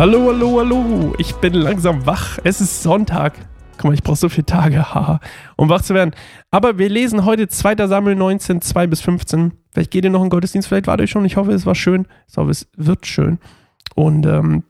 Hallo, 0.00 0.28
hallo, 0.28 0.60
hallo. 0.60 1.14
Ich 1.18 1.34
bin 1.34 1.52
langsam 1.52 2.06
wach. 2.06 2.38
Es 2.42 2.62
ist 2.62 2.82
Sonntag. 2.82 3.34
Guck 3.76 3.84
mal, 3.84 3.92
ich 3.92 4.02
brauche 4.02 4.16
so 4.16 4.30
viele 4.30 4.46
Tage, 4.46 4.78
haha, 4.94 5.20
um 5.56 5.68
wach 5.68 5.82
zu 5.82 5.92
werden. 5.92 6.12
Aber 6.50 6.78
wir 6.78 6.88
lesen 6.88 7.26
heute 7.26 7.48
2. 7.48 7.86
Samuel 7.86 8.16
19, 8.16 8.62
2 8.62 8.86
bis 8.86 9.02
15. 9.02 9.52
Vielleicht 9.70 9.90
geht 9.90 10.04
ihr 10.04 10.10
noch 10.10 10.24
in 10.24 10.30
Gottesdienst, 10.30 10.68
vielleicht 10.68 10.86
wart 10.86 11.02
ihr 11.02 11.06
schon. 11.06 11.26
Ich 11.26 11.36
hoffe, 11.36 11.52
es 11.52 11.66
war 11.66 11.74
schön. 11.74 12.06
Ich 12.30 12.38
hoffe, 12.38 12.50
es 12.50 12.66
wird 12.78 13.06
schön. 13.06 13.40
Und 13.94 14.24
ähm, 14.24 14.64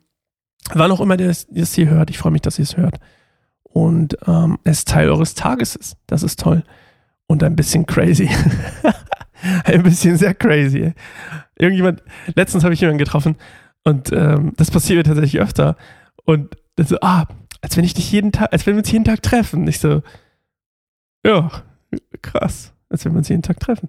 wann 0.75 0.91
auch 0.91 1.01
immer 1.01 1.17
ihr 1.21 1.29
es 1.29 1.75
hier 1.75 1.89
hört, 1.89 2.11
ich 2.11 2.19
freue 2.19 2.33
mich, 2.33 2.43
dass 2.43 2.59
ihr 2.59 2.65
es 2.65 2.77
hört. 2.77 2.99
Und 3.63 4.19
ähm, 4.27 4.59
es 4.65 4.85
Teil 4.85 5.11
eures 5.11 5.37
Tages 5.37 5.77
ist. 5.77 5.97
Das 6.09 6.25
ist 6.25 6.41
toll. 6.41 6.65
Und 7.29 7.45
ein 7.45 7.55
bisschen 7.55 7.87
crazy. 7.87 8.29
ein 9.65 9.85
bisschen 9.85 10.17
sehr 10.17 10.35
crazy. 10.35 10.93
Irgendjemand, 11.55 12.03
letztens 12.35 12.65
habe 12.65 12.75
ich 12.75 12.81
jemanden 12.81 12.99
getroffen 12.99 13.37
und 13.85 14.13
ähm, 14.13 14.53
das 14.57 14.71
passiert 14.71 14.99
mir 14.99 15.05
tatsächlich 15.05 15.41
öfter. 15.41 15.77
Und 16.25 16.57
dann 16.77 16.87
so, 16.87 16.97
ah, 17.01 17.27
als 17.61 17.77
wenn 17.77 17.85
ich 17.85 17.95
dich 17.95 18.11
jeden 18.13 18.33
Tag, 18.33 18.53
als 18.53 18.67
wenn 18.67 18.75
wir 18.75 18.81
uns 18.81 18.91
jeden 18.91 19.05
Tag 19.05 19.23
treffen. 19.23 19.67
Ich 19.67 19.81
so, 19.81 20.03
ja, 21.25 21.51
krass, 22.23 22.73
als 22.89 23.05
wenn 23.05 23.13
wir 23.13 23.19
uns 23.19 23.29
jeden 23.29 23.43
Tag 23.43 23.61
treffen. 23.61 23.89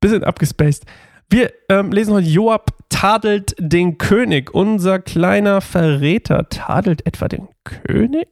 Bisschen 0.00 0.24
abgespaced. 0.24 0.84
Wir 1.28 1.52
ähm, 1.68 1.90
lesen 1.90 2.14
heute, 2.14 2.28
Joab 2.28 2.70
tadelt 2.88 3.56
den 3.58 3.98
König. 3.98 4.54
Unser 4.54 5.00
kleiner 5.00 5.60
Verräter 5.60 6.48
tadelt 6.48 7.04
etwa 7.06 7.28
den 7.28 7.48
König? 7.64 8.28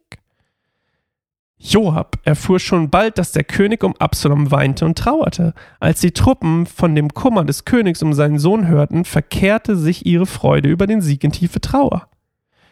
Joab 1.56 2.18
erfuhr 2.24 2.58
schon 2.58 2.90
bald, 2.90 3.16
dass 3.16 3.32
der 3.32 3.44
König 3.44 3.84
um 3.84 3.96
Absalom 3.96 4.50
weinte 4.50 4.84
und 4.84 4.98
trauerte. 4.98 5.54
Als 5.80 6.00
die 6.00 6.12
Truppen 6.12 6.66
von 6.66 6.94
dem 6.94 7.14
Kummer 7.14 7.44
des 7.44 7.64
Königs 7.64 8.02
um 8.02 8.12
seinen 8.12 8.38
Sohn 8.38 8.68
hörten, 8.68 9.04
verkehrte 9.04 9.76
sich 9.76 10.04
ihre 10.04 10.26
Freude 10.26 10.68
über 10.68 10.86
den 10.86 11.00
Sieg 11.00 11.24
in 11.24 11.32
tiefe 11.32 11.60
Trauer. 11.60 12.08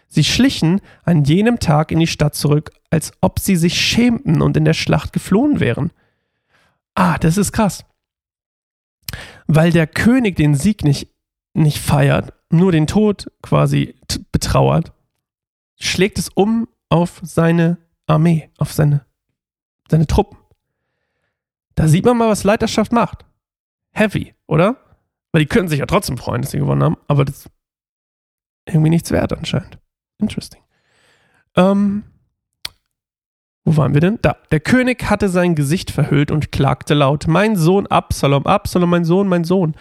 Sie 0.08 0.24
schlichen 0.24 0.82
an 1.04 1.24
jenem 1.24 1.58
Tag 1.58 1.90
in 1.90 1.98
die 1.98 2.06
Stadt 2.06 2.34
zurück, 2.34 2.70
als 2.90 3.12
ob 3.22 3.38
sie 3.38 3.56
sich 3.56 3.80
schämten 3.80 4.42
und 4.42 4.56
in 4.58 4.66
der 4.66 4.74
Schlacht 4.74 5.14
geflohen 5.14 5.58
wären. 5.58 5.90
Ah, 6.94 7.16
das 7.16 7.38
ist 7.38 7.52
krass. 7.52 7.86
Weil 9.46 9.72
der 9.72 9.86
König 9.86 10.36
den 10.36 10.54
Sieg 10.54 10.84
nicht, 10.84 11.08
nicht 11.54 11.78
feiert, 11.78 12.34
nur 12.50 12.72
den 12.72 12.86
Tod 12.86 13.30
quasi 13.40 13.94
betrauert, 14.32 14.92
schlägt 15.80 16.18
es 16.18 16.28
um 16.28 16.68
auf 16.90 17.20
seine 17.22 17.78
Armee, 18.12 18.50
auf 18.58 18.72
seine, 18.72 19.04
seine 19.90 20.06
Truppen. 20.06 20.38
Da 21.74 21.88
sieht 21.88 22.04
man 22.04 22.16
mal, 22.16 22.28
was 22.28 22.44
Leiterschaft 22.44 22.92
macht. 22.92 23.24
Heavy, 23.92 24.34
oder? 24.46 24.76
Weil 25.32 25.40
die 25.40 25.48
können 25.48 25.68
sich 25.68 25.78
ja 25.78 25.86
trotzdem 25.86 26.18
freuen, 26.18 26.42
dass 26.42 26.50
sie 26.50 26.58
gewonnen 26.58 26.82
haben, 26.82 26.96
aber 27.08 27.24
das 27.24 27.46
ist 27.46 27.50
irgendwie 28.66 28.90
nichts 28.90 29.10
wert 29.10 29.32
anscheinend. 29.32 29.78
Interesting. 30.18 30.60
Ähm, 31.56 32.04
wo 33.64 33.76
waren 33.76 33.94
wir 33.94 34.00
denn? 34.00 34.18
Da. 34.22 34.36
Der 34.50 34.60
König 34.60 35.08
hatte 35.08 35.28
sein 35.28 35.54
Gesicht 35.54 35.90
verhüllt 35.90 36.30
und 36.30 36.52
klagte 36.52 36.94
laut: 36.94 37.26
Mein 37.28 37.56
Sohn 37.56 37.86
Absalom, 37.86 38.46
Absalom, 38.46 38.90
mein 38.90 39.04
Sohn, 39.04 39.28
mein 39.28 39.44
Sohn. 39.44 39.74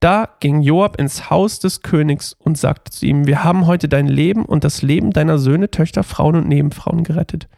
Da 0.00 0.28
ging 0.40 0.62
Joab 0.62 0.98
ins 0.98 1.28
Haus 1.30 1.60
des 1.60 1.82
Königs 1.82 2.32
und 2.32 2.58
sagte 2.58 2.90
zu 2.90 3.06
ihm: 3.06 3.26
Wir 3.26 3.44
haben 3.44 3.66
heute 3.66 3.88
dein 3.88 4.08
Leben 4.08 4.44
und 4.44 4.64
das 4.64 4.82
Leben 4.82 5.12
deiner 5.12 5.38
Söhne, 5.38 5.70
Töchter, 5.70 6.02
Frauen 6.02 6.36
und 6.36 6.48
Nebenfrauen 6.48 7.04
gerettet. 7.04 7.48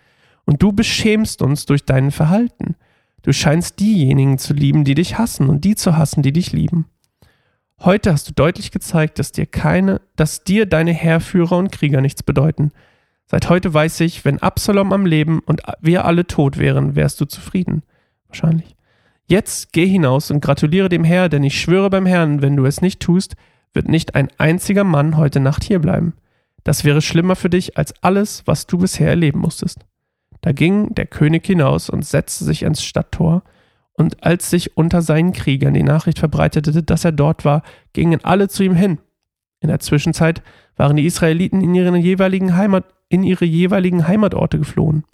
Und 0.44 0.62
du 0.62 0.72
beschämst 0.72 1.42
uns 1.42 1.66
durch 1.66 1.84
dein 1.84 2.10
Verhalten. 2.10 2.76
Du 3.22 3.32
scheinst 3.32 3.78
diejenigen 3.80 4.38
zu 4.38 4.52
lieben, 4.52 4.84
die 4.84 4.94
dich 4.94 5.18
hassen, 5.18 5.48
und 5.48 5.64
die 5.64 5.76
zu 5.76 5.96
hassen, 5.96 6.22
die 6.22 6.32
dich 6.32 6.52
lieben. 6.52 6.86
Heute 7.80 8.12
hast 8.12 8.28
du 8.28 8.32
deutlich 8.32 8.70
gezeigt, 8.70 9.18
dass 9.18 9.32
dir 9.32 9.46
keine, 9.46 10.00
dass 10.16 10.44
dir 10.44 10.66
deine 10.66 10.92
Heerführer 10.92 11.56
und 11.56 11.72
Krieger 11.72 12.00
nichts 12.00 12.22
bedeuten. 12.22 12.70
Seit 13.26 13.48
heute 13.48 13.72
weiß 13.72 14.00
ich, 14.00 14.24
wenn 14.24 14.38
Absalom 14.40 14.92
am 14.92 15.06
Leben 15.06 15.40
und 15.40 15.62
wir 15.80 16.04
alle 16.04 16.26
tot 16.26 16.58
wären, 16.58 16.96
wärst 16.96 17.20
du 17.20 17.24
zufrieden. 17.24 17.82
Wahrscheinlich. 18.28 18.76
Jetzt 19.26 19.72
geh 19.72 19.86
hinaus 19.86 20.30
und 20.30 20.40
gratuliere 20.40 20.88
dem 20.88 21.04
Herr, 21.04 21.28
denn 21.28 21.42
ich 21.42 21.60
schwöre 21.60 21.90
beim 21.90 22.06
Herrn, 22.06 22.42
wenn 22.42 22.56
du 22.56 22.66
es 22.66 22.82
nicht 22.82 23.00
tust, 23.00 23.34
wird 23.72 23.88
nicht 23.88 24.14
ein 24.14 24.28
einziger 24.38 24.84
Mann 24.84 25.16
heute 25.16 25.40
Nacht 25.40 25.64
hier 25.64 25.78
bleiben. 25.78 26.14
Das 26.64 26.84
wäre 26.84 27.02
schlimmer 27.02 27.36
für 27.36 27.50
dich 27.50 27.78
als 27.78 27.94
alles, 28.02 28.42
was 28.46 28.66
du 28.66 28.78
bisher 28.78 29.08
erleben 29.08 29.40
musstest. 29.40 29.80
Da 30.42 30.52
ging 30.52 30.94
der 30.94 31.06
König 31.06 31.46
hinaus 31.46 31.88
und 31.88 32.04
setzte 32.04 32.44
sich 32.44 32.64
ans 32.64 32.82
Stadttor, 32.84 33.42
und 33.94 34.24
als 34.24 34.50
sich 34.50 34.76
unter 34.76 35.02
seinen 35.02 35.32
Kriegern 35.32 35.74
die 35.74 35.82
Nachricht 35.82 36.18
verbreitete, 36.18 36.82
dass 36.82 37.04
er 37.04 37.12
dort 37.12 37.44
war, 37.44 37.62
gingen 37.92 38.24
alle 38.24 38.48
zu 38.48 38.62
ihm 38.62 38.74
hin. 38.74 38.98
In 39.60 39.68
der 39.68 39.80
Zwischenzeit 39.80 40.42
waren 40.76 40.96
die 40.96 41.06
Israeliten 41.06 41.60
in, 41.60 41.74
ihren 41.74 41.94
jeweiligen 41.96 42.56
Heimat, 42.56 42.84
in 43.08 43.22
ihre 43.22 43.44
jeweiligen 43.44 44.08
Heimatorte 44.08 44.58
geflohen. 44.58 45.04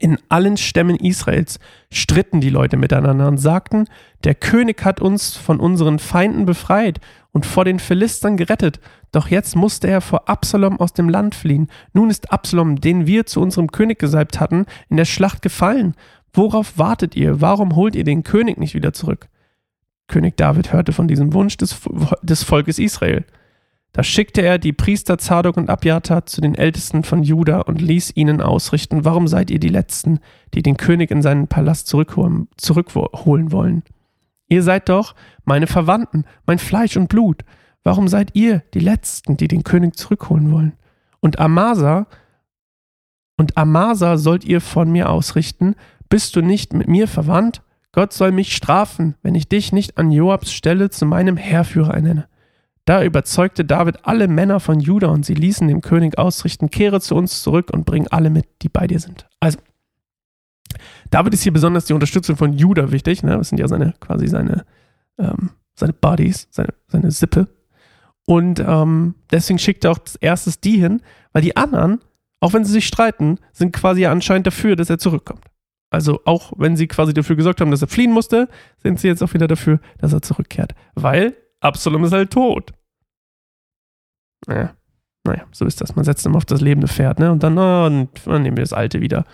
In 0.00 0.18
allen 0.28 0.56
Stämmen 0.56 0.96
Israels 0.96 1.60
stritten 1.90 2.40
die 2.40 2.50
Leute 2.50 2.76
miteinander 2.76 3.28
und 3.28 3.38
sagten, 3.38 3.86
der 4.24 4.34
König 4.34 4.84
hat 4.84 5.00
uns 5.00 5.36
von 5.36 5.60
unseren 5.60 5.98
Feinden 6.00 6.44
befreit 6.44 7.00
und 7.32 7.46
vor 7.46 7.64
den 7.64 7.78
Philistern 7.78 8.36
gerettet, 8.36 8.80
doch 9.12 9.28
jetzt 9.28 9.54
musste 9.54 9.88
er 9.88 10.00
vor 10.00 10.28
Absalom 10.28 10.80
aus 10.80 10.92
dem 10.92 11.08
Land 11.08 11.34
fliehen. 11.34 11.68
Nun 11.92 12.10
ist 12.10 12.32
Absalom, 12.32 12.80
den 12.80 13.06
wir 13.06 13.26
zu 13.26 13.40
unserem 13.40 13.70
König 13.70 13.98
gesalbt 13.98 14.40
hatten, 14.40 14.66
in 14.88 14.96
der 14.96 15.04
Schlacht 15.04 15.40
gefallen. 15.40 15.94
Worauf 16.32 16.76
wartet 16.78 17.14
ihr? 17.14 17.40
Warum 17.40 17.76
holt 17.76 17.94
ihr 17.94 18.04
den 18.04 18.24
König 18.24 18.58
nicht 18.58 18.74
wieder 18.74 18.92
zurück? 18.92 19.28
König 20.08 20.36
David 20.36 20.72
hörte 20.72 20.92
von 20.92 21.08
diesem 21.08 21.32
Wunsch 21.32 21.56
des, 21.56 21.80
des 22.22 22.42
Volkes 22.42 22.78
Israel. 22.78 23.24
Da 23.96 24.02
schickte 24.02 24.42
er 24.42 24.58
die 24.58 24.74
Priester 24.74 25.16
Zadok 25.16 25.56
und 25.56 25.70
Abjata 25.70 26.26
zu 26.26 26.42
den 26.42 26.54
Ältesten 26.54 27.02
von 27.02 27.22
Juda 27.22 27.62
und 27.62 27.80
ließ 27.80 28.12
ihnen 28.14 28.42
ausrichten, 28.42 29.06
warum 29.06 29.26
seid 29.26 29.50
ihr 29.50 29.58
die 29.58 29.70
Letzten, 29.70 30.20
die 30.52 30.60
den 30.60 30.76
König 30.76 31.10
in 31.10 31.22
seinen 31.22 31.48
Palast 31.48 31.86
zurückholen, 31.86 32.48
zurückholen 32.58 33.52
wollen? 33.52 33.84
Ihr 34.48 34.62
seid 34.62 34.90
doch 34.90 35.14
meine 35.46 35.66
Verwandten, 35.66 36.26
mein 36.44 36.58
Fleisch 36.58 36.98
und 36.98 37.08
Blut. 37.08 37.42
Warum 37.84 38.06
seid 38.06 38.32
ihr 38.34 38.62
die 38.74 38.80
Letzten, 38.80 39.38
die 39.38 39.48
den 39.48 39.64
König 39.64 39.96
zurückholen 39.96 40.52
wollen? 40.52 40.74
Und 41.20 41.38
Amasa, 41.38 42.06
und 43.38 43.56
Amasa 43.56 44.18
sollt 44.18 44.44
ihr 44.44 44.60
von 44.60 44.92
mir 44.92 45.08
ausrichten, 45.08 45.74
bist 46.10 46.36
du 46.36 46.42
nicht 46.42 46.74
mit 46.74 46.86
mir 46.86 47.08
verwandt? 47.08 47.62
Gott 47.92 48.12
soll 48.12 48.30
mich 48.30 48.54
strafen, 48.54 49.14
wenn 49.22 49.34
ich 49.34 49.48
dich 49.48 49.72
nicht 49.72 49.96
an 49.96 50.10
Joabs 50.10 50.52
Stelle 50.52 50.90
zu 50.90 51.06
meinem 51.06 51.38
Heerführer 51.38 51.94
ernenne. 51.94 52.28
Da 52.86 53.02
überzeugte 53.02 53.64
David 53.64 54.06
alle 54.06 54.28
Männer 54.28 54.60
von 54.60 54.78
Juda 54.78 55.08
und 55.08 55.26
sie 55.26 55.34
ließen 55.34 55.66
dem 55.66 55.80
König 55.80 56.18
ausrichten, 56.18 56.70
kehre 56.70 57.00
zu 57.00 57.16
uns 57.16 57.42
zurück 57.42 57.70
und 57.72 57.84
bring 57.84 58.06
alle 58.08 58.30
mit, 58.30 58.46
die 58.62 58.68
bei 58.68 58.86
dir 58.86 59.00
sind. 59.00 59.26
Also, 59.40 59.58
David 61.10 61.34
ist 61.34 61.42
hier 61.42 61.52
besonders 61.52 61.86
die 61.86 61.94
Unterstützung 61.94 62.36
von 62.36 62.52
Juda 62.52 62.92
wichtig. 62.92 63.24
Ne? 63.24 63.36
Das 63.36 63.48
sind 63.48 63.58
ja 63.58 63.66
seine, 63.66 63.94
quasi 63.98 64.28
seine, 64.28 64.64
ähm, 65.18 65.50
seine 65.74 65.94
Buddies, 65.94 66.46
seine, 66.50 66.74
seine 66.86 67.10
Sippe. 67.10 67.48
Und 68.24 68.60
ähm, 68.60 69.16
deswegen 69.32 69.58
schickt 69.58 69.84
er 69.84 69.90
auch 69.90 69.98
als 69.98 70.14
erstes 70.16 70.60
die 70.60 70.78
hin, 70.78 71.02
weil 71.32 71.42
die 71.42 71.56
anderen, 71.56 72.00
auch 72.38 72.52
wenn 72.52 72.64
sie 72.64 72.72
sich 72.72 72.86
streiten, 72.86 73.38
sind 73.52 73.72
quasi 73.72 74.06
anscheinend 74.06 74.46
dafür, 74.46 74.76
dass 74.76 74.90
er 74.90 74.98
zurückkommt. 74.98 75.44
Also 75.90 76.20
auch 76.24 76.52
wenn 76.56 76.76
sie 76.76 76.86
quasi 76.86 77.14
dafür 77.14 77.34
gesorgt 77.34 77.60
haben, 77.60 77.70
dass 77.72 77.82
er 77.82 77.88
fliehen 77.88 78.12
musste, 78.12 78.48
sind 78.80 79.00
sie 79.00 79.08
jetzt 79.08 79.22
auch 79.22 79.34
wieder 79.34 79.48
dafür, 79.48 79.80
dass 79.98 80.12
er 80.12 80.22
zurückkehrt. 80.22 80.74
Weil 80.94 81.34
Absalom 81.60 82.04
ist 82.04 82.12
halt 82.12 82.30
tot. 82.30 82.72
Naja, 84.46 84.74
naja, 85.24 85.44
so 85.52 85.64
ist 85.64 85.80
das. 85.80 85.96
Man 85.96 86.04
setzt 86.04 86.24
immer 86.26 86.36
auf 86.36 86.44
das 86.44 86.60
lebende 86.60 86.88
Pferd, 86.88 87.18
ne? 87.18 87.32
Und 87.32 87.42
dann, 87.42 87.58
oh, 87.58 88.08
dann 88.24 88.42
nehmen 88.42 88.56
wir 88.56 88.64
das 88.64 88.72
alte 88.72 89.00
wieder. 89.00 89.24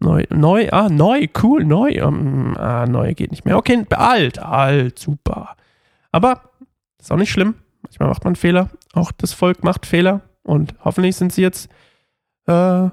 Neu, 0.00 0.24
neu, 0.30 0.68
ah, 0.70 0.88
neu, 0.88 1.26
cool, 1.42 1.64
neu. 1.64 2.04
Um, 2.04 2.56
ah, 2.56 2.86
neu 2.86 3.14
geht 3.14 3.30
nicht 3.30 3.44
mehr. 3.44 3.56
Okay, 3.56 3.84
alt, 3.90 4.38
alt, 4.38 4.98
super. 4.98 5.56
Aber 6.12 6.42
ist 7.00 7.10
auch 7.10 7.16
nicht 7.16 7.32
schlimm. 7.32 7.54
Manchmal 7.82 8.08
macht 8.08 8.24
man 8.24 8.36
Fehler. 8.36 8.70
Auch 8.92 9.10
das 9.12 9.32
Volk 9.32 9.64
macht 9.64 9.86
Fehler. 9.86 10.20
Und 10.42 10.74
hoffentlich 10.84 11.16
sind 11.16 11.32
sie 11.32 11.42
jetzt, 11.42 11.68
äh, 12.46 12.88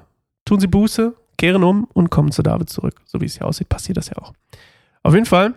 tun 0.46 0.60
sie 0.60 0.68
Buße, 0.68 1.14
kehren 1.38 1.64
um 1.64 1.86
und 1.94 2.10
kommen 2.10 2.32
zu 2.32 2.42
David 2.42 2.70
zurück. 2.70 3.02
So 3.06 3.22
wie 3.22 3.26
es 3.26 3.38
hier 3.38 3.48
aussieht, 3.48 3.70
passiert 3.70 3.98
das 3.98 4.10
ja 4.10 4.18
auch. 4.18 4.34
Auf 5.04 5.14
jeden 5.14 5.26
Fall 5.26 5.54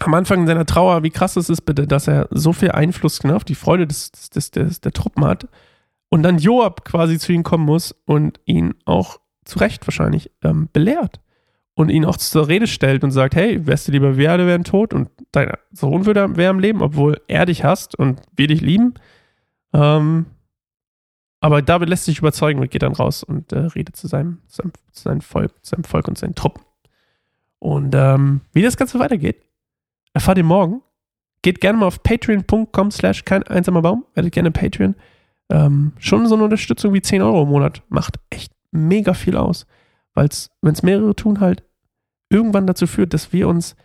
am 0.00 0.14
Anfang 0.14 0.46
seiner 0.46 0.66
Trauer, 0.66 1.02
wie 1.02 1.10
krass 1.10 1.36
ist 1.36 1.48
es 1.48 1.60
bitte, 1.60 1.86
dass 1.86 2.08
er 2.08 2.28
so 2.30 2.52
viel 2.52 2.70
Einfluss 2.72 3.22
ne, 3.24 3.34
auf 3.34 3.44
die 3.44 3.54
Freude 3.54 3.86
des, 3.86 4.10
des, 4.10 4.50
des, 4.50 4.80
der 4.80 4.92
Truppen 4.92 5.24
hat 5.24 5.48
und 6.08 6.22
dann 6.22 6.38
Joab 6.38 6.84
quasi 6.84 7.18
zu 7.18 7.32
ihm 7.32 7.42
kommen 7.42 7.64
muss 7.64 7.94
und 8.04 8.40
ihn 8.44 8.74
auch 8.84 9.18
zu 9.44 9.58
Recht 9.58 9.86
wahrscheinlich 9.86 10.30
ähm, 10.42 10.68
belehrt 10.72 11.20
und 11.74 11.90
ihn 11.90 12.04
auch 12.04 12.16
zur 12.16 12.48
Rede 12.48 12.66
stellt 12.66 13.04
und 13.04 13.10
sagt, 13.10 13.36
hey, 13.36 13.66
wärst 13.66 13.88
du 13.88 13.92
lieber 13.92 14.16
wir 14.16 14.32
alle 14.32 14.46
wären 14.46 14.64
tot 14.64 14.94
und 14.94 15.10
dein 15.32 15.52
Sohn 15.72 16.06
würde, 16.06 16.36
wäre 16.36 16.50
am 16.50 16.58
Leben, 16.58 16.82
obwohl 16.82 17.20
er 17.28 17.46
dich 17.46 17.64
hasst 17.64 17.94
und 17.98 18.20
wir 18.34 18.48
dich 18.48 18.60
lieben. 18.60 18.94
Ähm, 19.72 20.26
aber 21.40 21.62
David 21.62 21.90
lässt 21.90 22.06
sich 22.06 22.18
überzeugen 22.18 22.60
und 22.60 22.70
geht 22.70 22.82
dann 22.82 22.94
raus 22.94 23.22
und 23.22 23.52
äh, 23.52 23.58
redet 23.58 23.94
zu 23.94 24.08
seinem, 24.08 24.38
seinem, 24.46 24.72
seinem 24.90 25.20
Volk, 25.20 25.52
seinem 25.62 25.84
Volk 25.84 26.08
und 26.08 26.18
seinen 26.18 26.34
Truppen. 26.34 26.62
Und 27.58 27.94
ähm, 27.94 28.40
wie 28.52 28.62
das 28.62 28.76
Ganze 28.76 28.98
weitergeht, 28.98 29.42
Erfahrt 30.16 30.38
ihr 30.38 30.44
morgen. 30.44 30.80
Geht 31.42 31.60
gerne 31.60 31.78
mal 31.78 31.84
auf 31.84 32.02
patreon.com 32.02 32.90
slash 32.90 33.26
kein 33.26 33.42
einsamer 33.42 33.82
Baum. 33.82 34.06
Werdet 34.14 34.32
gerne 34.32 34.50
Patreon. 34.50 34.94
ähm, 35.50 35.92
schon 35.98 36.26
so 36.26 36.36
eine 36.36 36.44
Unterstützung 36.44 36.94
wie 36.94 37.02
10 37.02 37.20
Euro 37.20 37.42
im 37.42 37.50
Monat 37.50 37.82
macht 37.90 38.18
echt 38.30 38.50
mega 38.70 39.12
viel 39.12 39.36
aus. 39.36 39.66
Weil 40.14 40.28
es, 40.28 40.50
wenn 40.62 40.72
es 40.72 40.82
mehrere 40.82 41.14
tun, 41.14 41.40
halt 41.40 41.64
irgendwann 42.30 42.66
dazu 42.66 42.86
führt, 42.86 43.12
dass 43.12 43.34
wir 43.34 43.46
uns, 43.46 43.76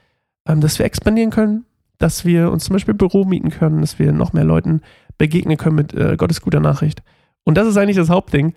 ähm, 0.47 0.61
dass 0.61 0.79
wir 0.79 0.85
expandieren 0.85 1.31
können, 1.31 1.65
dass 1.97 2.23
wir 2.23 2.49
uns 2.49 2.63
zum 2.63 2.75
Beispiel 2.75 2.93
Büro 2.93 3.25
mieten 3.25 3.49
können, 3.49 3.81
dass 3.81 3.99
wir 3.99 4.13
noch 4.13 4.31
mehr 4.31 4.45
Leuten 4.45 4.79
begegnen 5.17 5.57
können 5.57 5.75
mit 5.75 5.93
äh, 5.93 6.15
Gottes 6.15 6.39
guter 6.39 6.61
Nachricht. 6.61 7.03
Und 7.43 7.57
das 7.57 7.67
ist 7.67 7.75
eigentlich 7.75 7.97
das 7.97 8.09
Hauptding, 8.09 8.53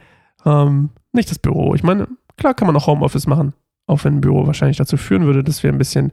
ähm, 0.46 0.90
nicht 1.10 1.28
das 1.28 1.40
Büro. 1.40 1.74
Ich 1.74 1.82
meine, 1.82 2.06
klar 2.36 2.54
kann 2.54 2.68
man 2.68 2.76
auch 2.76 2.86
Homeoffice 2.86 3.26
machen, 3.26 3.52
auch 3.88 4.04
wenn 4.04 4.18
ein 4.18 4.20
Büro 4.20 4.46
wahrscheinlich 4.46 4.76
dazu 4.76 4.96
führen 4.96 5.26
würde, 5.26 5.42
dass 5.42 5.64
wir 5.64 5.72
ein 5.72 5.78
bisschen 5.78 6.12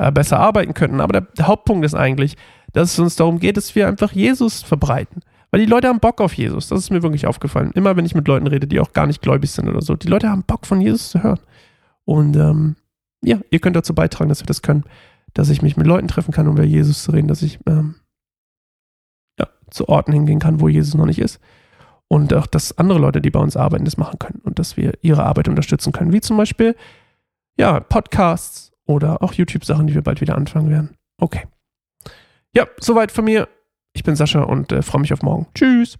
äh, 0.00 0.10
besser 0.10 0.40
arbeiten 0.40 0.72
könnten. 0.72 1.00
Aber 1.00 1.12
der, 1.12 1.20
der 1.36 1.46
Hauptpunkt 1.46 1.84
ist 1.84 1.94
eigentlich, 1.94 2.36
dass 2.72 2.92
es 2.92 2.98
uns 2.98 3.16
darum 3.16 3.38
geht, 3.38 3.58
dass 3.58 3.74
wir 3.74 3.86
einfach 3.86 4.12
Jesus 4.12 4.62
verbreiten. 4.62 5.22
Weil 5.50 5.60
die 5.60 5.66
Leute 5.66 5.88
haben 5.88 6.00
Bock 6.00 6.20
auf 6.22 6.32
Jesus. 6.32 6.68
Das 6.68 6.78
ist 6.78 6.90
mir 6.90 7.02
wirklich 7.02 7.26
aufgefallen. 7.26 7.72
Immer 7.74 7.96
wenn 7.96 8.06
ich 8.06 8.14
mit 8.14 8.26
Leuten 8.26 8.46
rede, 8.46 8.66
die 8.66 8.80
auch 8.80 8.92
gar 8.92 9.06
nicht 9.06 9.20
gläubig 9.20 9.50
sind 9.50 9.68
oder 9.68 9.82
so. 9.82 9.96
Die 9.96 10.08
Leute 10.08 10.30
haben 10.30 10.44
Bock 10.44 10.66
von 10.66 10.80
Jesus 10.80 11.10
zu 11.10 11.22
hören. 11.22 11.40
Und 12.06 12.34
ähm, 12.36 12.76
ja, 13.22 13.40
ihr 13.50 13.58
könnt 13.58 13.76
dazu 13.76 13.94
beitragen, 13.94 14.30
dass 14.30 14.40
wir 14.40 14.46
das 14.46 14.62
können, 14.62 14.84
dass 15.34 15.50
ich 15.50 15.60
mich 15.60 15.76
mit 15.76 15.86
Leuten 15.86 16.08
treffen 16.08 16.32
kann, 16.32 16.48
um 16.48 16.54
über 16.54 16.64
Jesus 16.64 17.02
zu 17.02 17.10
reden, 17.10 17.28
dass 17.28 17.42
ich 17.42 17.58
ähm, 17.66 17.96
ja, 19.38 19.48
zu 19.70 19.88
Orten 19.88 20.12
hingehen 20.12 20.38
kann, 20.38 20.60
wo 20.60 20.68
Jesus 20.68 20.94
noch 20.94 21.06
nicht 21.06 21.18
ist. 21.18 21.40
Und 22.08 22.32
auch, 22.32 22.46
dass 22.46 22.78
andere 22.78 22.98
Leute, 22.98 23.20
die 23.20 23.30
bei 23.30 23.40
uns 23.40 23.56
arbeiten, 23.56 23.84
das 23.84 23.98
machen 23.98 24.18
können 24.18 24.40
und 24.44 24.58
dass 24.58 24.78
wir 24.78 24.94
ihre 25.02 25.24
Arbeit 25.24 25.48
unterstützen 25.48 25.92
können. 25.92 26.12
Wie 26.12 26.20
zum 26.20 26.38
Beispiel, 26.38 26.74
ja, 27.58 27.80
Podcasts 27.80 28.69
oder 28.90 29.22
auch 29.22 29.32
YouTube-Sachen, 29.32 29.86
die 29.86 29.94
wir 29.94 30.02
bald 30.02 30.20
wieder 30.20 30.36
anfangen 30.36 30.68
werden. 30.68 30.96
Okay. 31.20 31.46
Ja, 32.54 32.66
soweit 32.80 33.12
von 33.12 33.24
mir. 33.24 33.48
Ich 33.92 34.02
bin 34.02 34.16
Sascha 34.16 34.42
und 34.42 34.72
äh, 34.72 34.82
freue 34.82 35.00
mich 35.00 35.12
auf 35.12 35.22
morgen. 35.22 35.46
Tschüss. 35.54 35.98